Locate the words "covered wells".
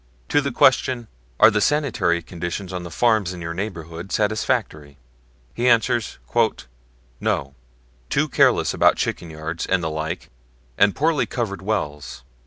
11.27-12.23